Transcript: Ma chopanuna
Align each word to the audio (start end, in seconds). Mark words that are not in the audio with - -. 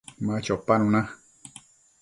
Ma 0.25 0.35
chopanuna 0.45 0.99